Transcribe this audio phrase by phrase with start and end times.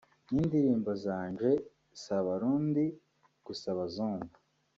[0.33, 1.51] n’indirimbo zanje
[2.01, 2.85] si Abarundi
[3.45, 4.35] gusa bazumva